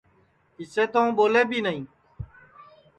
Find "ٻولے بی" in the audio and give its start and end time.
1.17-1.59